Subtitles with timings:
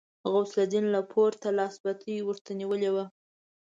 [0.31, 3.05] غوث الدين له پورته لاسي بتۍ ورته نيولې وه.